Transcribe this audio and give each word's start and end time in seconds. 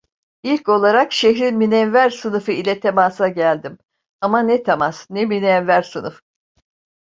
İlk 0.43 0.69
olarak 0.69 1.11
şehrin 1.13 1.57
münevver 1.57 2.09
sınıfı 2.09 2.51
ile 2.51 2.79
temasa 2.79 3.27
geldim; 3.27 3.77
ama 4.21 4.39
ne 4.39 4.63
temas, 4.63 5.07
ne 5.09 5.25
münevver 5.25 5.81
sınıf! 5.81 6.21